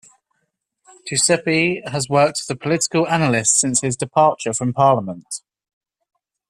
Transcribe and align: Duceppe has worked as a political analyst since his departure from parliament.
Duceppe 1.07 1.87
has 1.87 2.09
worked 2.09 2.39
as 2.39 2.49
a 2.49 2.55
political 2.55 3.07
analyst 3.07 3.59
since 3.59 3.81
his 3.81 3.95
departure 3.95 4.51
from 4.51 4.73
parliament. 4.73 5.41